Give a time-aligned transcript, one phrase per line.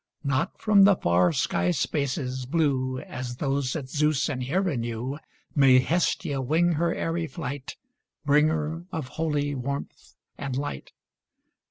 [0.23, 5.19] Not from the far sky spaces, blue As those that Zeus and Hera knew,
[5.53, 7.75] May Hestia wing her airy flight,
[8.25, 10.93] Bringer of holy warmth and light.